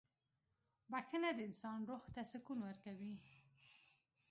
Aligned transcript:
•بخښنه 0.91 1.29
د 1.33 1.39
انسان 1.47 1.79
روح 1.89 2.03
ته 2.13 2.21
سکون 2.31 2.59
ورکوي. 2.63 3.15